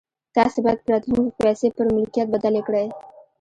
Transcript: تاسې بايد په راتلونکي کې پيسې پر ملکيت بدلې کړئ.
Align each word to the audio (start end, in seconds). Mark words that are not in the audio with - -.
تاسې 0.35 0.57
بايد 0.65 0.79
په 0.83 0.89
راتلونکي 0.93 1.31
کې 1.33 1.39
پيسې 1.43 1.67
پر 1.75 1.85
ملکيت 1.95 2.27
بدلې 2.33 2.61
کړئ. 2.67 2.87